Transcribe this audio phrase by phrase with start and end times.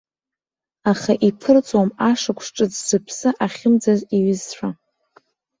[0.91, 4.69] Аха иԥырҵуам ашықәс ҿыц зыԥсы ахьымӡаз иҩызцәа.